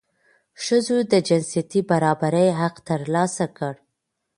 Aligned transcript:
ښځو 0.63 0.97
د 1.11 1.13
جنسیتي 1.27 1.81
برابرۍ 1.89 2.49
حق 2.59 2.75
ترلاسه 2.89 3.45
کړ. 3.57 3.73